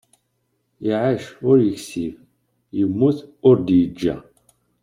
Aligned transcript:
Iεac 0.87 1.23
ur 1.49 1.57
yeksib, 1.67 2.15
yemmut 2.77 3.19
ur 3.47 3.55
d-yeǧǧa. 3.59 4.15